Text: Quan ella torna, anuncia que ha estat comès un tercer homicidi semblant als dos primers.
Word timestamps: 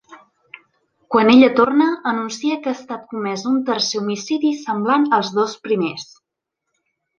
Quan 1.15 1.27
ella 1.33 1.49
torna, 1.59 1.89
anuncia 2.13 2.57
que 2.63 2.73
ha 2.73 2.79
estat 2.79 3.05
comès 3.13 3.45
un 3.53 3.61
tercer 3.69 4.01
homicidi 4.03 4.55
semblant 4.65 5.07
als 5.21 5.33
dos 5.39 5.57
primers. 5.69 6.11